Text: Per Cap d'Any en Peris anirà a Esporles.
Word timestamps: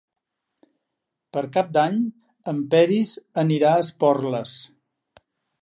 Per 1.37 1.43
Cap 1.57 1.69
d'Any 1.77 2.01
en 2.53 2.63
Peris 2.73 3.13
anirà 3.45 3.77
a 3.77 3.87
Esporles. 3.87 4.59